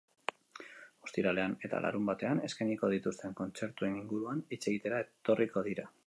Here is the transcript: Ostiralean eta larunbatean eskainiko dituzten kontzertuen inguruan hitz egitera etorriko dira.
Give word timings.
Ostiralean 1.07 1.51
eta 1.67 1.81
larunbatean 1.85 2.41
eskainiko 2.47 2.89
dituzten 2.93 3.35
kontzertuen 3.41 3.99
inguruan 3.99 4.41
hitz 4.55 4.63
egitera 4.73 5.03
etorriko 5.05 5.67
dira. 5.69 5.87